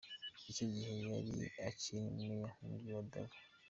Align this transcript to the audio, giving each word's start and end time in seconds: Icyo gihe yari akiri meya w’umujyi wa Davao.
Icyo 0.49 0.65
gihe 0.73 0.91
yari 1.09 1.33
akiri 1.67 1.99
meya 2.15 2.49
w’umujyi 2.59 2.91
wa 2.95 3.03
Davao. 3.11 3.37